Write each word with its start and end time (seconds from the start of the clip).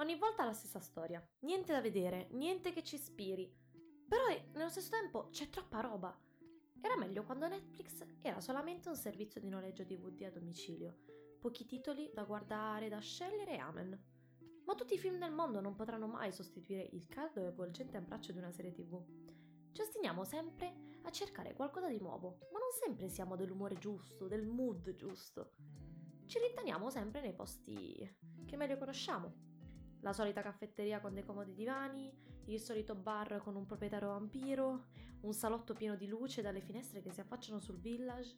Ogni 0.00 0.16
volta 0.16 0.46
la 0.46 0.54
stessa 0.54 0.80
storia. 0.80 1.22
Niente 1.40 1.72
da 1.72 1.82
vedere, 1.82 2.28
niente 2.30 2.72
che 2.72 2.82
ci 2.82 2.94
ispiri. 2.94 3.54
Però 4.08 4.24
nello 4.54 4.70
stesso 4.70 4.88
tempo 4.88 5.28
c'è 5.28 5.50
troppa 5.50 5.80
roba. 5.80 6.18
Era 6.80 6.96
meglio 6.96 7.22
quando 7.22 7.46
Netflix 7.46 8.02
era 8.22 8.40
solamente 8.40 8.88
un 8.88 8.96
servizio 8.96 9.42
di 9.42 9.50
noleggio 9.50 9.84
DVD 9.84 10.22
a 10.22 10.30
domicilio. 10.30 11.00
Pochi 11.38 11.66
titoli 11.66 12.10
da 12.14 12.24
guardare, 12.24 12.88
da 12.88 12.98
scegliere 12.98 13.52
e 13.52 13.58
amen. 13.58 14.04
Ma 14.64 14.74
tutti 14.74 14.94
i 14.94 14.98
film 14.98 15.18
del 15.18 15.32
mondo 15.32 15.60
non 15.60 15.74
potranno 15.74 16.06
mai 16.06 16.32
sostituire 16.32 16.88
il 16.92 17.06
caldo 17.06 17.42
e 17.42 17.48
avvolgente 17.48 17.98
abbraccio 17.98 18.32
di 18.32 18.38
una 18.38 18.52
serie 18.52 18.72
TV. 18.72 19.04
Ci 19.70 19.82
ostiniamo 19.82 20.24
sempre 20.24 20.98
a 21.02 21.10
cercare 21.10 21.52
qualcosa 21.52 21.88
di 21.88 21.98
nuovo, 21.98 22.38
ma 22.52 22.58
non 22.58 22.72
sempre 22.72 23.10
siamo 23.10 23.36
dell'umore 23.36 23.76
giusto, 23.76 24.28
del 24.28 24.46
mood 24.46 24.96
giusto. 24.96 25.52
Ci 26.24 26.38
rintaniamo 26.38 26.88
sempre 26.88 27.20
nei 27.20 27.34
posti 27.34 28.16
che 28.46 28.56
meglio 28.56 28.78
conosciamo. 28.78 29.58
La 30.00 30.12
solita 30.12 30.42
caffetteria 30.42 31.00
con 31.00 31.14
dei 31.14 31.24
comodi 31.24 31.54
divani, 31.54 32.12
il 32.46 32.60
solito 32.60 32.94
bar 32.94 33.40
con 33.42 33.54
un 33.56 33.66
proprietario 33.66 34.08
vampiro, 34.08 34.86
un 35.20 35.32
salotto 35.32 35.74
pieno 35.74 35.96
di 35.96 36.06
luce 36.06 36.42
dalle 36.42 36.60
finestre 36.60 37.02
che 37.02 37.10
si 37.10 37.20
affacciano 37.20 37.60
sul 37.60 37.78
village. 37.78 38.36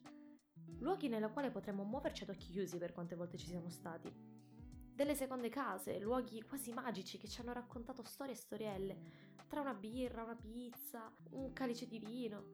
Luoghi 0.79 1.07
nella 1.07 1.29
quale 1.29 1.51
potremmo 1.51 1.83
muoverci 1.83 2.23
ad 2.23 2.29
occhi 2.29 2.51
chiusi 2.51 2.77
per 2.77 2.91
quante 2.91 3.15
volte 3.15 3.37
ci 3.37 3.47
siamo 3.47 3.69
stati 3.69 4.41
delle 4.95 5.15
seconde 5.15 5.49
case, 5.49 5.99
luoghi 5.99 6.43
quasi 6.43 6.71
magici 6.71 7.17
che 7.17 7.27
ci 7.27 7.41
hanno 7.41 7.53
raccontato 7.53 8.03
storie 8.03 8.33
e 8.33 8.37
storielle, 8.37 8.97
tra 9.47 9.61
una 9.61 9.73
birra, 9.73 10.23
una 10.23 10.35
pizza, 10.35 11.11
un 11.31 11.51
calice 11.51 11.87
di 11.87 11.99
vino. 11.99 12.45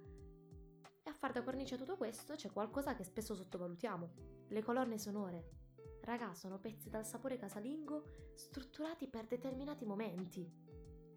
E 1.03 1.09
a 1.09 1.14
far 1.14 1.34
da 1.34 1.44
cornice 1.44 1.75
a 1.75 1.78
tutto 1.78 1.97
questo 1.97 2.36
c'è 2.36 2.50
qualcosa 2.52 2.95
che 2.95 3.03
spesso 3.03 3.36
sottovalutiamo, 3.36 4.12
le 4.47 4.64
colonne 4.64 4.97
sonore. 4.97 5.69
Raga, 6.02 6.33
sono 6.33 6.59
pezzi 6.59 6.89
dal 6.89 7.05
sapore 7.05 7.38
casalingo 7.38 8.31
strutturati 8.33 9.08
per 9.08 9.28
determinati 9.28 9.86
momenti. 9.86 10.50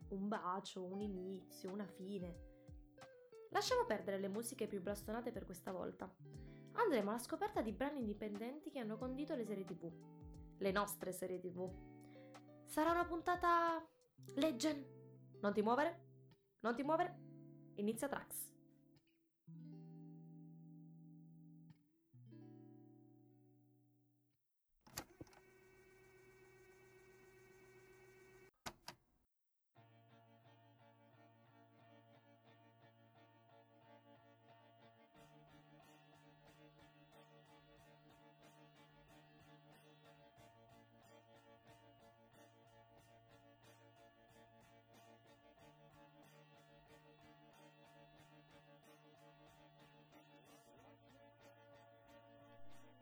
Un 0.08 0.28
bacio, 0.28 0.84
un 0.84 1.00
inizio, 1.00 1.70
una 1.70 1.86
fine. 1.86 2.50
Lasciamo 3.50 3.84
perdere 3.84 4.18
le 4.18 4.28
musiche 4.28 4.66
più 4.66 4.80
blastonate 4.80 5.32
per 5.32 5.44
questa 5.44 5.72
volta. 5.72 6.12
Andremo 6.72 7.10
alla 7.10 7.18
scoperta 7.18 7.60
di 7.60 7.72
brani 7.72 8.00
indipendenti 8.00 8.70
che 8.70 8.78
hanno 8.78 8.96
condito 8.96 9.34
le 9.34 9.44
serie 9.44 9.64
tv 9.64 10.20
le 10.62 10.70
nostre 10.70 11.12
serie 11.12 11.40
tv. 11.40 11.68
Sarà 12.64 12.92
una 12.92 13.04
puntata 13.04 13.84
legend. 14.36 14.86
Non 15.40 15.52
ti 15.52 15.60
muovere? 15.60 16.04
Non 16.60 16.74
ti 16.76 16.84
muovere? 16.84 17.18
Inizia 17.74 18.08
Trax. 18.08 18.51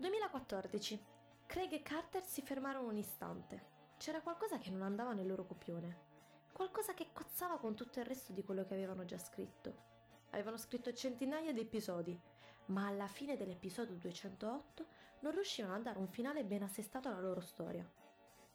2014. 0.01 0.99
Craig 1.45 1.73
e 1.73 1.83
Carter 1.83 2.25
si 2.25 2.41
fermarono 2.41 2.89
un 2.89 2.97
istante. 2.97 3.67
C'era 3.99 4.23
qualcosa 4.23 4.57
che 4.57 4.71
non 4.71 4.81
andava 4.81 5.13
nel 5.13 5.27
loro 5.27 5.45
copione. 5.45 6.09
Qualcosa 6.53 6.95
che 6.95 7.09
cozzava 7.13 7.59
con 7.59 7.75
tutto 7.75 7.99
il 7.99 8.07
resto 8.07 8.33
di 8.33 8.43
quello 8.43 8.65
che 8.65 8.73
avevano 8.73 9.05
già 9.05 9.19
scritto. 9.19 9.89
Avevano 10.31 10.57
scritto 10.57 10.95
centinaia 10.95 11.53
di 11.53 11.61
episodi, 11.61 12.19
ma 12.67 12.87
alla 12.87 13.09
fine 13.09 13.37
dell'episodio 13.37 13.95
208 13.97 14.87
non 15.21 15.33
riuscivano 15.33 15.75
a 15.75 15.81
dare 15.81 15.99
un 15.99 16.09
finale 16.09 16.45
ben 16.45 16.63
assestato 16.63 17.09
alla 17.09 17.21
loro 17.21 17.43
storia. 17.43 17.87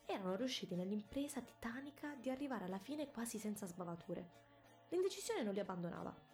Erano 0.04 0.36
riusciti 0.36 0.74
nell'impresa 0.74 1.42
titanica 1.42 2.16
di 2.16 2.32
arrivare 2.32 2.66
alla 2.66 2.80
fine 2.80 3.12
quasi 3.12 3.38
senza 3.38 3.68
sbavature. 3.68 4.30
L'indecisione 4.90 5.44
non 5.44 5.54
li 5.54 5.60
abbandonava 5.60 6.34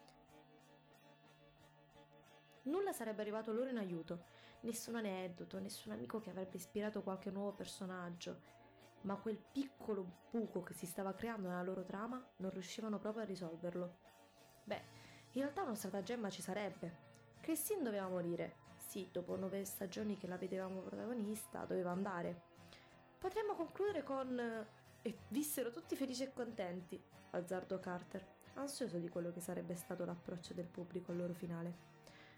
Nulla 2.64 2.94
sarebbe 2.94 3.22
arrivato 3.22 3.52
loro 3.52 3.70
in 3.70 3.78
aiuto, 3.78 4.26
nessun 4.62 4.96
aneddoto, 4.96 5.60
nessun 5.60 5.92
amico 5.92 6.20
che 6.20 6.30
avrebbe 6.30 6.58
ispirato 6.58 7.02
qualche 7.02 7.32
nuovo 7.32 7.52
personaggio, 7.52 8.42
ma 9.02 9.16
quel 9.16 9.38
piccolo 9.38 10.06
buco 10.30 10.62
che 10.62 10.74
si 10.74 10.86
stava 10.86 11.14
creando 11.14 11.48
nella 11.48 11.64
loro 11.64 11.84
trama 11.84 12.24
non 12.38 12.52
riuscivano 12.52 13.00
proprio 13.00 13.24
a 13.24 13.26
risolverlo. 13.26 13.98
Beh, 14.64 14.82
in 15.32 15.42
realtà 15.42 15.64
una 15.64 15.76
stratagemma 15.76 16.30
ci 16.30 16.42
sarebbe. 16.42 17.10
Christine 17.42 17.82
doveva 17.82 18.08
morire. 18.08 18.70
Sì, 18.78 19.10
dopo 19.12 19.36
nove 19.36 19.64
stagioni 19.66 20.18
che 20.18 20.28
la 20.28 20.38
vedevamo 20.38 20.82
protagonista, 20.82 21.66
doveva 21.66 21.92
andare. 21.92 22.42
Potremmo 23.18 23.56
concludere 23.56 24.04
con... 24.04 24.68
E 25.04 25.18
vissero 25.30 25.72
tutti 25.72 25.96
felici 25.96 26.22
e 26.22 26.32
contenti, 26.32 27.02
azzardò 27.32 27.80
Carter, 27.80 28.24
ansioso 28.56 29.00
di 29.00 29.10
quello 29.10 29.32
che 29.32 29.40
sarebbe 29.40 29.74
stato 29.74 30.06
l'approccio 30.06 30.54
del 30.54 30.68
pubblico 30.68 31.12
al 31.12 31.18
loro 31.18 31.34
finale. 31.34 31.91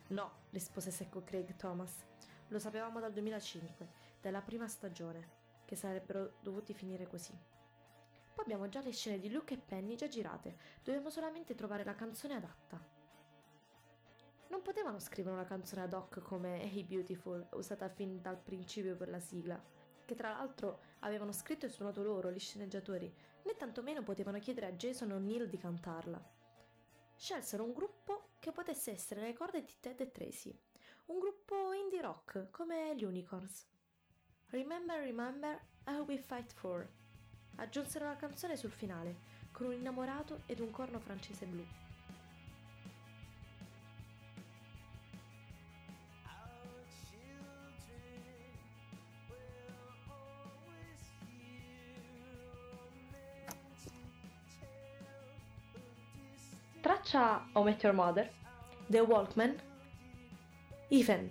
No, 0.08 0.32
rispose 0.50 0.92
secco 0.92 1.24
Craig 1.24 1.56
Thomas. 1.56 2.06
Lo 2.50 2.60
sapevamo 2.60 3.00
dal 3.00 3.14
2005, 3.14 3.88
dalla 4.22 4.42
prima 4.42 4.68
stagione, 4.68 5.42
che 5.66 5.76
sarebbero 5.76 6.34
dovuti 6.42 6.74
finire 6.74 7.08
così. 7.08 7.32
Poi 8.34 8.44
abbiamo 8.44 8.68
già 8.68 8.82
le 8.82 8.92
scene 8.92 9.18
di 9.18 9.32
Luke 9.32 9.54
e 9.54 9.58
Penny 9.58 9.96
già 9.96 10.08
girate, 10.08 10.58
dobbiamo 10.84 11.10
solamente 11.10 11.56
trovare 11.56 11.84
la 11.84 11.96
canzone 11.96 12.36
adatta. 12.36 12.80
Non 14.50 14.62
potevano 14.62 15.00
scrivere 15.00 15.36
una 15.36 15.46
canzone 15.46 15.84
ad 15.84 15.94
hoc 15.94 16.22
come 16.22 16.62
Hey 16.62 16.84
Beautiful, 16.84 17.48
usata 17.54 17.90
fin 17.90 18.22
dal 18.22 18.38
principio 18.38 18.96
per 18.96 19.10
la 19.10 19.20
sigla, 19.20 19.60
che 20.06 20.16
tra 20.16 20.32
l'altro 20.32 20.82
avevano 21.00 21.32
scritto 21.32 21.66
e 21.66 21.70
suonato 21.70 22.04
loro, 22.04 22.30
gli 22.30 22.40
sceneggiatori, 22.40 23.12
né 23.44 23.56
tantomeno 23.56 24.04
potevano 24.04 24.38
chiedere 24.40 24.68
a 24.68 24.74
Jason 24.74 25.12
O'Neill 25.12 25.48
di 25.48 25.58
cantarla 25.58 26.42
scelsero 27.16 27.64
un 27.64 27.74
gruppo 27.74 28.30
che 28.40 28.52
potesse 28.52 28.92
essere 28.92 29.22
le 29.22 29.34
corde 29.34 29.64
di 29.64 29.74
Ted 29.80 30.00
e 30.02 30.12
Tracy, 30.12 30.58
un 31.06 31.20
gruppo 31.20 31.74
indie 31.74 32.02
rock 32.02 32.50
come 32.52 32.96
gli 32.96 33.04
Unicorns. 33.04 33.66
Remember, 34.48 35.00
remember, 35.00 35.60
I'll 35.88 36.06
be 36.06 36.18
fight 36.18 36.52
for. 36.54 36.88
Aggiunsero 37.56 38.06
la 38.06 38.16
canzone 38.16 38.56
sul 38.56 38.72
finale, 38.72 39.16
con 39.52 39.68
un 39.68 39.74
innamorato 39.74 40.42
ed 40.46 40.60
un 40.60 40.72
corno 40.72 41.00
francese 41.00 41.46
blu. 41.46 41.66
Traccia 56.84 57.40
How 57.54 57.64
Met 57.64 57.82
Your 57.82 57.94
Mother, 57.94 58.28
The 58.90 59.00
Walkman, 59.00 59.56
Even, 60.90 61.30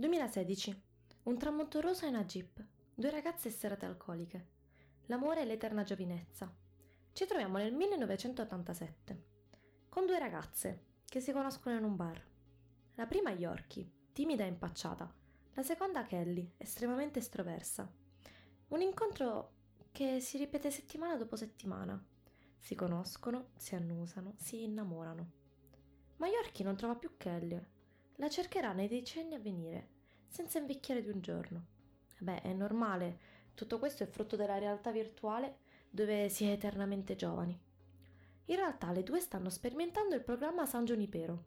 2016. 0.00 0.82
Un 1.24 1.36
tramonto 1.36 1.78
rosa 1.82 2.06
e 2.06 2.08
una 2.08 2.24
jeep. 2.24 2.64
Due 2.94 3.10
ragazze 3.10 3.50
serate 3.50 3.84
alcoliche. 3.84 4.46
L'amore 5.08 5.42
e 5.42 5.44
l'eterna 5.44 5.82
giovinezza. 5.82 6.50
Ci 7.12 7.26
troviamo 7.26 7.58
nel 7.58 7.74
1987. 7.74 9.24
Con 9.90 10.06
due 10.06 10.18
ragazze 10.18 10.84
che 11.04 11.20
si 11.20 11.32
conoscono 11.32 11.76
in 11.76 11.84
un 11.84 11.96
bar. 11.96 12.18
La 12.94 13.04
prima 13.04 13.30
Yorkie, 13.32 13.90
timida 14.14 14.44
e 14.44 14.48
impacciata. 14.48 15.14
La 15.52 15.62
seconda 15.62 16.04
Kelly, 16.04 16.50
estremamente 16.56 17.18
estroversa. 17.18 17.86
Un 18.68 18.80
incontro 18.80 19.50
che 19.92 20.20
si 20.20 20.38
ripete 20.38 20.70
settimana 20.70 21.16
dopo 21.16 21.36
settimana. 21.36 22.02
Si 22.56 22.74
conoscono, 22.74 23.50
si 23.56 23.74
annusano, 23.74 24.32
si 24.38 24.62
innamorano. 24.62 25.30
Ma 26.16 26.26
Yorkie 26.26 26.64
non 26.64 26.76
trova 26.76 26.96
più 26.96 27.18
Kelly 27.18 27.60
la 28.20 28.28
cercherà 28.28 28.72
nei 28.72 28.86
decenni 28.86 29.34
a 29.34 29.38
venire, 29.38 29.88
senza 30.28 30.58
invecchiare 30.58 31.02
di 31.02 31.08
un 31.08 31.22
giorno. 31.22 31.64
Beh, 32.18 32.42
è 32.42 32.52
normale, 32.52 33.18
tutto 33.54 33.78
questo 33.78 34.02
è 34.02 34.06
frutto 34.06 34.36
della 34.36 34.58
realtà 34.58 34.92
virtuale 34.92 35.60
dove 35.88 36.28
si 36.28 36.44
è 36.44 36.50
eternamente 36.50 37.16
giovani. 37.16 37.58
In 38.44 38.56
realtà 38.56 38.92
le 38.92 39.02
due 39.02 39.20
stanno 39.20 39.48
sperimentando 39.48 40.14
il 40.14 40.22
programma 40.22 40.66
San 40.66 40.84
Giunipero. 40.84 41.44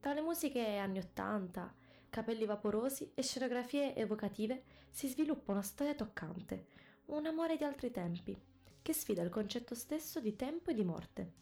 Tra 0.00 0.14
le 0.14 0.20
musiche 0.20 0.78
anni 0.78 0.98
80, 0.98 1.72
capelli 2.10 2.44
vaporosi 2.44 3.12
e 3.14 3.22
scenografie 3.22 3.94
evocative 3.94 4.64
si 4.90 5.06
sviluppa 5.06 5.52
una 5.52 5.62
storia 5.62 5.94
toccante, 5.94 6.66
un 7.06 7.24
amore 7.24 7.56
di 7.56 7.62
altri 7.62 7.92
tempi, 7.92 8.36
che 8.82 8.92
sfida 8.92 9.22
il 9.22 9.30
concetto 9.30 9.76
stesso 9.76 10.18
di 10.18 10.34
tempo 10.34 10.70
e 10.70 10.74
di 10.74 10.84
morte. 10.84 11.32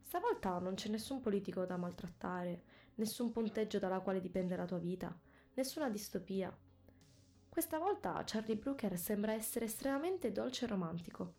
Stavolta 0.00 0.58
non 0.58 0.74
c'è 0.74 0.90
nessun 0.90 1.20
politico 1.20 1.64
da 1.64 1.76
maltrattare, 1.76 2.62
nessun 2.96 3.32
punteggio 3.32 3.78
dalla 3.78 4.00
quale 4.00 4.20
dipende 4.20 4.56
la 4.56 4.66
tua 4.66 4.78
vita, 4.78 5.16
nessuna 5.54 5.88
distopia. 5.90 6.56
Questa 7.48 7.78
volta 7.78 8.22
Charlie 8.24 8.56
Brooker 8.56 8.96
sembra 8.98 9.32
essere 9.32 9.66
estremamente 9.66 10.32
dolce 10.32 10.64
e 10.64 10.68
romantico. 10.68 11.34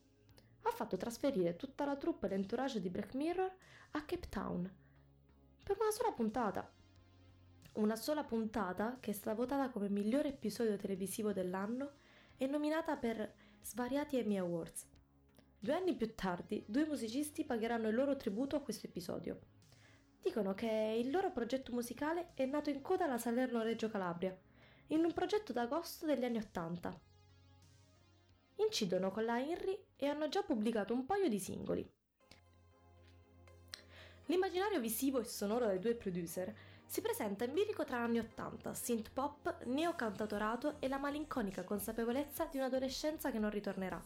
Ha 0.62 0.72
fatto 0.72 0.98
trasferire 0.98 1.56
tutta 1.56 1.86
la 1.86 1.98
troupe 1.98 2.28
e 2.28 2.30
l'entourage 2.30 2.80
di 2.80 2.90
Black 2.90 3.16
Mirror 3.16 3.52
a 3.92 4.04
Cape 4.04 4.30
Town 4.30 4.72
per 5.64 5.78
una 5.80 5.92
sola 5.92 6.12
puntata. 6.12 6.72
Una 7.74 7.96
sola 7.96 8.24
puntata 8.24 8.98
che 9.00 9.12
è 9.12 9.14
stata 9.14 9.36
votata 9.36 9.70
come 9.70 9.90
migliore 9.90 10.30
episodio 10.30 10.76
televisivo 10.78 11.34
dell'anno 11.34 11.94
e 12.38 12.46
nominata 12.46 12.98
per 12.98 13.34
svariati 13.62 14.18
Emmy 14.18 14.38
Awards. 14.38 14.86
Due 15.58 15.74
anni 15.74 15.96
più 15.96 16.14
tardi, 16.14 16.64
due 16.68 16.86
musicisti 16.86 17.46
pagheranno 17.46 17.88
il 17.88 17.96
loro 17.96 18.18
tributo 18.18 18.56
a 18.56 18.62
questo 18.62 18.86
episodio. 18.86 19.40
Dicono 20.24 20.54
che 20.54 20.98
il 20.98 21.12
loro 21.12 21.32
progetto 21.32 21.74
musicale 21.74 22.30
è 22.34 22.46
nato 22.46 22.70
in 22.70 22.82
coda 22.82 23.04
alla 23.04 23.18
Salerno 23.18 23.62
Reggio 23.62 23.90
Calabria, 23.90 24.36
in 24.88 25.04
un 25.04 25.12
progetto 25.12 25.52
d'agosto 25.52 26.06
degli 26.06 26.24
anni 26.24 26.38
Ottanta. 26.38 26.98
Incidono 28.56 29.12
con 29.12 29.26
la 29.26 29.38
Henry 29.42 29.78
e 29.98 30.08
hanno 30.08 30.30
già 30.30 30.42
pubblicato 30.42 30.94
un 30.94 31.06
paio 31.06 31.28
di 31.28 31.40
singoli. 31.40 31.86
L'immaginario 34.28 34.80
visivo 34.80 35.20
e 35.20 35.26
sonoro 35.26 35.68
dei 35.68 35.80
due 35.80 35.96
producer 35.96 36.56
si 36.86 37.02
presenta 37.02 37.44
in 37.44 37.52
bilico 37.52 37.84
tra 37.84 37.98
anni 37.98 38.20
Ottanta, 38.20 38.74
synth 38.74 39.12
pop, 39.12 39.66
neocantatorato 39.66 40.80
e 40.80 40.88
la 40.88 41.00
malinconica 41.00 41.66
consapevolezza 41.66 42.46
di 42.46 42.58
un'adolescenza 42.58 43.30
che 43.30 43.40
non 43.40 43.50
ritornerà. 43.50 44.02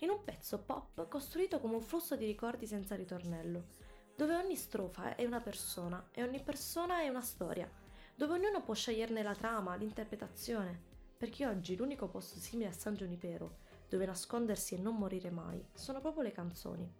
In 0.00 0.10
un 0.10 0.22
pezzo 0.22 0.58
pop 0.58 1.08
costruito 1.08 1.60
come 1.60 1.76
un 1.76 1.80
flusso 1.80 2.14
di 2.14 2.26
ricordi 2.26 2.66
senza 2.66 2.94
ritornello, 2.94 3.94
dove 4.16 4.34
ogni 4.34 4.56
strofa 4.56 5.14
è 5.14 5.26
una 5.26 5.40
persona 5.40 6.08
e 6.10 6.22
ogni 6.22 6.40
persona 6.40 7.00
è 7.02 7.08
una 7.08 7.20
storia, 7.20 7.70
dove 8.14 8.32
ognuno 8.32 8.62
può 8.62 8.72
sceglierne 8.72 9.22
la 9.22 9.34
trama, 9.34 9.76
l'interpretazione, 9.76 10.80
perché 11.18 11.46
oggi 11.46 11.76
l'unico 11.76 12.08
posto 12.08 12.38
simile 12.38 12.70
a 12.70 12.72
San 12.72 12.94
Giunipero, 12.94 13.58
dove 13.88 14.06
nascondersi 14.06 14.74
e 14.74 14.78
non 14.78 14.96
morire 14.96 15.30
mai, 15.30 15.62
sono 15.74 16.00
proprio 16.00 16.22
le 16.22 16.32
canzoni. 16.32 16.94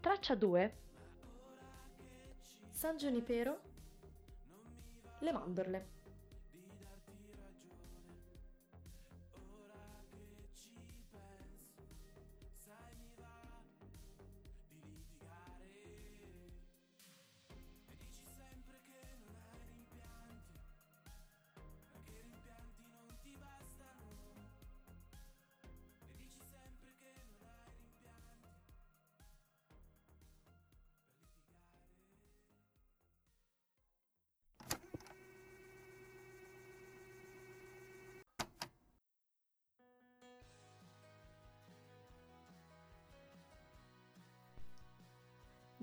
Traccia 0.00 0.36
2 0.36 0.76
San 2.70 2.96
Giunipero 2.96 3.60
Le 5.18 5.32
mandorle 5.32 5.97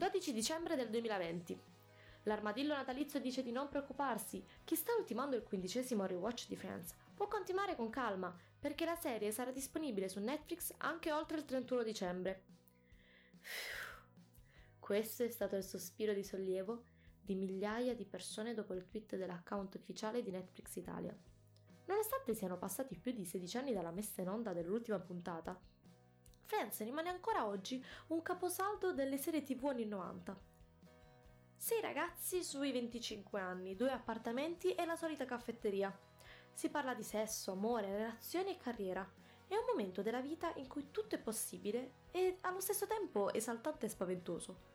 «12 0.06 0.30
dicembre 0.30 0.76
del 0.76 0.92
2020. 0.92 1.60
L'armadillo 2.26 2.76
natalizio 2.76 3.20
dice 3.20 3.42
di 3.42 3.52
non 3.52 3.70
preoccuparsi. 3.70 4.46
Chi 4.64 4.76
sta 4.76 4.94
ultimando 4.94 5.36
il 5.36 5.42
quindicesimo 5.42 6.06
rewatch 6.06 6.48
di 6.48 6.56
Friends 6.56 6.94
può 7.16 7.28
continuare 7.28 7.76
con 7.76 7.90
calma, 7.90 8.32
perché 8.60 8.86
la 8.86 8.96
serie 8.96 9.32
sarà 9.32 9.50
disponibile 9.50 10.08
su 10.08 10.20
Netflix 10.20 10.72
anche 10.78 11.12
oltre 11.12 11.38
il 11.38 11.46
31 11.46 11.82
dicembre. 11.82 12.44
Questo 14.78 15.24
è 15.24 15.30
stato 15.30 15.56
il 15.56 15.64
sospiro 15.64 16.14
di 16.14 16.24
sollievo 16.24 16.84
di 17.20 17.34
migliaia 17.34 17.96
di 17.96 18.06
persone 18.06 18.54
dopo 18.54 18.76
il 18.76 18.86
tweet 18.86 19.16
dell'account 19.16 19.74
ufficiale 19.74 20.22
di 20.22 20.30
Netflix 20.30 20.76
Italia. 20.76 21.18
Nonostante 21.86 22.36
siano 22.36 22.60
passati 22.60 22.96
più 22.96 23.12
di 23.12 23.26
16 23.26 23.58
anni 23.58 23.74
dalla 23.74 23.90
messa 23.90 24.22
in 24.22 24.30
onda 24.30 24.54
dell'ultima 24.54 25.00
puntata, 25.00 25.60
Friends 26.46 26.84
rimane 26.84 27.10
ancora 27.10 27.48
oggi 27.48 27.84
un 28.08 28.22
caposaldo 28.22 28.94
delle 28.94 29.18
serie 29.18 29.42
tv 29.42 29.66
anni 29.66 29.86
90. 29.86 30.40
Sei 31.58 31.82
ragazzi 31.82 32.44
sui 32.44 32.72
25 32.72 33.40
anni, 33.40 33.76
due 33.76 33.92
appartamenti 33.92 34.76
e 34.76 34.86
la 34.86 34.96
solita 34.96 35.26
caffetteria. 35.26 35.92
Si 36.54 36.70
parla 36.70 36.94
di 36.94 37.02
sesso, 37.02 37.54
amore, 37.54 37.98
relazioni 37.98 38.52
e 38.52 38.58
carriera. 38.58 39.12
È 39.48 39.56
un 39.56 39.66
momento 39.68 40.04
della 40.04 40.22
vita 40.22 40.54
in 40.58 40.68
cui 40.68 40.92
tutto 40.92 41.16
è 41.16 41.20
possibile 41.20 42.04
e 42.12 42.38
allo 42.42 42.60
stesso 42.60 42.86
tempo 42.86 43.34
esaltante 43.34 43.88
e 43.88 43.90
spaventoso. 43.90 44.74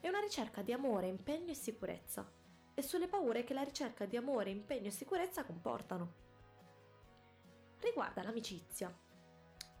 È 0.00 0.08
una 0.08 0.20
ricerca 0.20 0.62
di 0.62 0.72
amore, 0.72 1.06
impegno 1.06 1.50
e 1.50 1.54
sicurezza 1.54 2.26
e 2.72 2.80
sulle 2.80 3.08
paure 3.08 3.44
che 3.44 3.52
la 3.52 3.62
ricerca 3.62 4.06
di 4.06 4.16
amore, 4.16 4.48
impegno 4.48 4.86
e 4.86 4.90
sicurezza 4.90 5.44
comportano. 5.44 6.24
Riguarda 7.80 8.22
l'amicizia, 8.22 9.04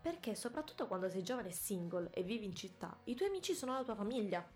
perché 0.06 0.36
soprattutto 0.36 0.86
quando 0.86 1.10
sei 1.10 1.24
giovane 1.24 1.48
e 1.48 1.52
single 1.52 2.10
e 2.12 2.22
vivi 2.22 2.44
in 2.44 2.54
città, 2.54 2.96
i 3.06 3.16
tuoi 3.16 3.28
amici 3.28 3.54
sono 3.54 3.72
la 3.72 3.82
tua 3.82 3.96
famiglia. 3.96 4.48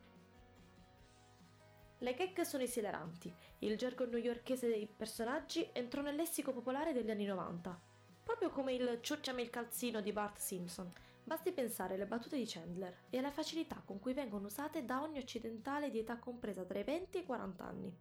Le 1.98 2.14
gag 2.14 2.42
sono 2.42 2.62
esileranti, 2.62 3.34
il 3.58 3.76
gergo 3.76 4.06
newyorkese 4.06 4.68
dei 4.68 4.86
personaggi 4.86 5.68
entrò 5.72 6.02
nel 6.02 6.14
lessico 6.14 6.52
popolare 6.52 6.92
degli 6.92 7.10
anni 7.10 7.24
90, 7.24 7.80
proprio 8.22 8.50
come 8.50 8.74
il 8.74 9.00
ciucciami 9.00 9.42
il 9.42 9.50
calzino 9.50 10.00
di 10.00 10.12
Bart 10.12 10.38
Simpson. 10.38 10.92
Basti 11.24 11.50
pensare 11.50 11.94
alle 11.94 12.06
battute 12.06 12.36
di 12.36 12.46
Chandler 12.46 13.06
e 13.10 13.18
alla 13.18 13.32
facilità 13.32 13.82
con 13.84 13.98
cui 13.98 14.14
vengono 14.14 14.46
usate 14.46 14.84
da 14.84 15.02
ogni 15.02 15.18
occidentale 15.18 15.90
di 15.90 15.98
età 15.98 16.16
compresa 16.18 16.62
tra 16.62 16.78
i 16.78 16.84
20 16.84 17.18
e 17.18 17.20
i 17.22 17.26
40 17.26 17.64
anni. 17.64 17.96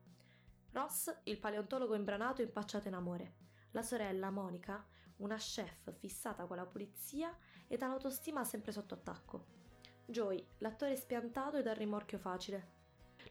Ross, 0.73 1.11
il 1.23 1.39
paleontologo 1.39 1.95
imbranato 1.95 2.43
impacciato 2.43 2.87
in 2.87 2.93
amore. 2.93 3.33
La 3.71 3.81
sorella, 3.81 4.29
Monica, 4.29 4.85
una 5.19 5.37
chef 5.37 5.93
fissata 5.97 6.45
con 6.45 6.57
la 6.57 6.65
pulizia 6.65 7.35
e 7.67 7.77
dall'autostima 7.77 8.43
sempre 8.43 8.71
sotto 8.71 8.93
attacco. 8.93 9.57
Joy, 10.05 10.43
l'attore 10.59 10.95
spiantato 10.95 11.57
e 11.57 11.61
dal 11.61 11.75
rimorchio 11.75 12.17
facile. 12.17 12.77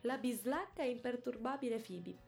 La 0.03 0.17
bislacca 0.17 0.83
e 0.83 0.91
imperturbabile 0.91 1.81
Phoebe. 1.81 2.27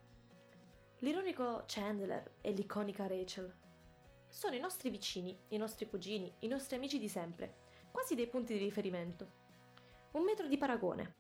L'ironico 0.99 1.65
Chandler 1.67 2.39
e 2.41 2.53
l'iconica 2.53 3.07
Rachel. 3.07 3.55
Sono 4.29 4.55
i 4.55 4.61
nostri 4.61 4.91
vicini, 4.91 5.39
i 5.49 5.57
nostri 5.57 5.89
cugini, 5.89 6.33
i 6.41 6.49
nostri 6.49 6.77
amici 6.77 6.99
di 6.99 7.09
sempre, 7.09 7.57
quasi 7.91 8.15
dei 8.15 8.29
punti 8.29 8.55
di 8.55 8.65
riferimento. 8.65 9.39
Un 10.13 10.25
metro 10.25 10.47
di 10.47 10.57
paragone. 10.59 11.15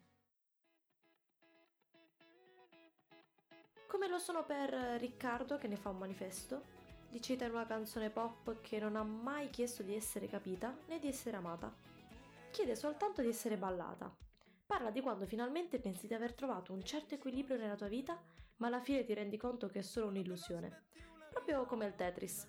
Come 3.86 4.08
lo 4.08 4.18
sono 4.18 4.44
per 4.44 4.70
Riccardo 4.98 5.56
che 5.56 5.68
ne 5.68 5.76
fa 5.76 5.90
un 5.90 5.98
manifesto, 5.98 6.79
li 7.10 7.20
cita 7.20 7.44
in 7.44 7.52
una 7.52 7.66
canzone 7.66 8.10
pop 8.10 8.60
che 8.60 8.78
non 8.78 8.96
ha 8.96 9.02
mai 9.02 9.50
chiesto 9.50 9.82
di 9.82 9.94
essere 9.94 10.28
capita 10.28 10.76
né 10.86 10.98
di 10.98 11.08
essere 11.08 11.36
amata. 11.36 11.74
Chiede 12.50 12.76
soltanto 12.76 13.20
di 13.20 13.28
essere 13.28 13.56
ballata. 13.56 14.14
Parla 14.66 14.90
di 14.90 15.00
quando 15.00 15.26
finalmente 15.26 15.80
pensi 15.80 16.06
di 16.06 16.14
aver 16.14 16.34
trovato 16.34 16.72
un 16.72 16.84
certo 16.84 17.14
equilibrio 17.14 17.56
nella 17.56 17.74
tua 17.74 17.88
vita, 17.88 18.20
ma 18.56 18.68
alla 18.68 18.80
fine 18.80 19.04
ti 19.04 19.12
rendi 19.14 19.36
conto 19.36 19.68
che 19.68 19.80
è 19.80 19.82
solo 19.82 20.06
un'illusione. 20.06 20.84
Proprio 21.30 21.64
come 21.64 21.86
il 21.86 21.94
Tetris. 21.96 22.48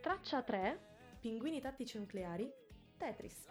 Traccia 0.00 0.42
3, 0.42 0.80
Pinguini 1.20 1.60
tattici 1.60 1.98
nucleari, 1.98 2.52
Tetris. 2.96 3.48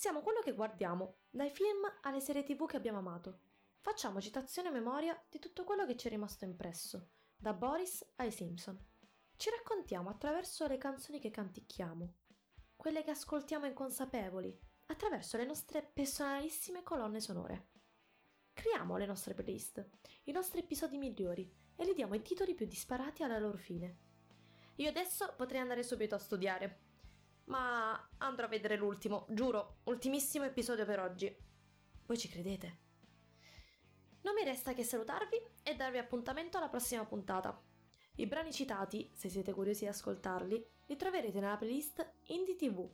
Siamo 0.00 0.22
quello 0.22 0.40
che 0.40 0.54
guardiamo, 0.54 1.18
dai 1.28 1.50
film 1.50 1.82
alle 2.00 2.20
serie 2.20 2.42
tv 2.42 2.66
che 2.66 2.78
abbiamo 2.78 3.00
amato. 3.00 3.40
Facciamo 3.80 4.18
citazione 4.18 4.68
a 4.68 4.72
memoria 4.72 5.22
di 5.28 5.38
tutto 5.38 5.62
quello 5.62 5.84
che 5.84 5.94
ci 5.94 6.06
è 6.06 6.10
rimasto 6.10 6.46
impresso, 6.46 7.10
da 7.36 7.52
Boris 7.52 8.12
ai 8.16 8.32
Simpson. 8.32 8.82
Ci 9.36 9.50
raccontiamo 9.50 10.08
attraverso 10.08 10.66
le 10.66 10.78
canzoni 10.78 11.20
che 11.20 11.30
canticchiamo, 11.30 12.14
quelle 12.76 13.04
che 13.04 13.10
ascoltiamo 13.10 13.66
inconsapevoli, 13.66 14.58
attraverso 14.86 15.36
le 15.36 15.44
nostre 15.44 15.82
personalissime 15.82 16.82
colonne 16.82 17.20
sonore. 17.20 17.68
Creiamo 18.54 18.96
le 18.96 19.04
nostre 19.04 19.34
playlist, 19.34 19.86
i 20.24 20.32
nostri 20.32 20.60
episodi 20.60 20.96
migliori 20.96 21.46
e 21.76 21.84
gli 21.84 21.92
diamo 21.92 22.14
i 22.14 22.22
titoli 22.22 22.54
più 22.54 22.64
disparati 22.64 23.22
alla 23.22 23.38
loro 23.38 23.58
fine. 23.58 23.98
Io 24.76 24.88
adesso 24.88 25.34
potrei 25.36 25.60
andare 25.60 25.82
subito 25.82 26.14
a 26.14 26.18
studiare, 26.18 26.88
ma 27.50 28.08
andrò 28.18 28.46
a 28.46 28.48
vedere 28.48 28.76
l'ultimo, 28.76 29.26
giuro, 29.28 29.78
ultimissimo 29.84 30.44
episodio 30.44 30.84
per 30.84 31.00
oggi. 31.00 31.36
Voi 32.06 32.16
ci 32.16 32.28
credete? 32.28 32.78
Non 34.22 34.34
mi 34.34 34.44
resta 34.44 34.72
che 34.72 34.84
salutarvi 34.84 35.36
e 35.64 35.74
darvi 35.74 35.98
appuntamento 35.98 36.58
alla 36.58 36.68
prossima 36.68 37.04
puntata. 37.04 37.60
I 38.16 38.26
brani 38.26 38.52
citati, 38.52 39.10
se 39.12 39.28
siete 39.28 39.52
curiosi 39.52 39.80
di 39.80 39.88
ascoltarli, 39.88 40.64
li 40.86 40.96
troverete 40.96 41.40
nella 41.40 41.56
playlist 41.56 42.08
Indie 42.26 42.54
TV. 42.54 42.88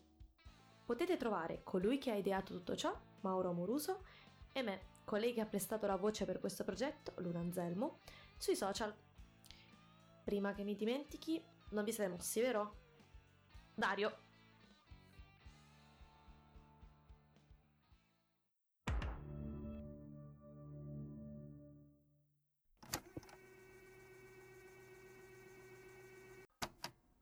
Potete 0.87 1.19
trovare 1.19 1.61
colui 1.63 1.99
che 1.99 2.13
ha 2.13 2.15
ideato 2.15 2.55
tutto 2.55 2.77
ciò, 2.77 2.99
Mauro 3.21 3.51
Amoruso, 3.51 4.05
e 4.53 4.63
me, 4.63 4.81
colei 5.05 5.35
che 5.35 5.43
ha 5.43 5.47
prestato 5.47 5.87
la 5.87 5.97
voce 5.97 6.25
per 6.25 6.41
questo 6.41 6.65
progetto, 6.65 7.13
Luna 7.17 7.41
Anselmo, 7.41 7.99
sui 8.39 8.57
social. 8.57 8.95
Prima 10.25 10.55
che 10.55 10.65
mi 10.65 10.77
dimentichi, 10.77 11.45
non 11.71 11.85
vi 11.85 11.93
siete 11.93 12.11
mossi, 12.11 12.41
vero? 12.41 12.85
Dario, 13.75 14.25